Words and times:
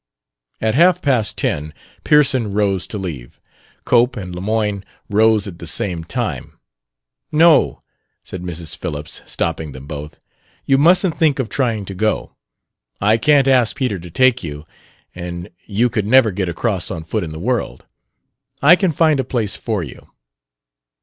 At 0.61 0.73
half 0.73 0.99
past 1.03 1.37
ten 1.37 1.75
Pearson 2.03 2.53
rose 2.53 2.87
to 2.87 2.97
leave; 2.97 3.39
Cope 3.85 4.17
and 4.17 4.33
Lemoyne 4.33 4.83
rose 5.11 5.45
at 5.45 5.59
the 5.59 5.67
same 5.67 6.03
time. 6.03 6.57
"No," 7.31 7.83
said 8.23 8.41
Mrs. 8.41 8.75
Phillips, 8.75 9.21
stopping 9.27 9.73
them 9.73 9.85
both; 9.85 10.19
"you 10.65 10.79
mustn't 10.79 11.15
think 11.15 11.37
of 11.37 11.49
trying 11.49 11.85
to 11.85 11.93
go. 11.93 12.35
I 12.99 13.17
can't 13.17 13.47
ask 13.47 13.75
Peter 13.75 13.99
to 13.99 14.09
take 14.09 14.43
you, 14.43 14.65
and 15.13 15.51
you 15.67 15.87
could 15.87 16.07
never 16.07 16.31
get 16.31 16.49
across 16.49 16.89
on 16.89 17.03
foot 17.03 17.23
in 17.23 17.31
the 17.31 17.37
world. 17.37 17.85
I 18.59 18.75
can 18.75 18.91
find 18.91 19.19
a 19.19 19.23
place 19.23 19.55
for 19.55 19.83
you." 19.83 20.09